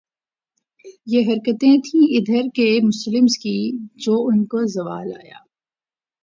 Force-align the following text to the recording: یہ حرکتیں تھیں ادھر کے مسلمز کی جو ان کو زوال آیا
یہ 1.07 1.27
حرکتیں 1.27 1.77
تھیں 1.81 2.01
ادھر 2.11 2.49
کے 2.55 2.67
مسلمز 2.83 3.37
کی 3.37 3.57
جو 3.97 4.15
ان 4.25 4.45
کو 4.45 4.65
زوال 4.69 5.13
آیا 5.15 5.39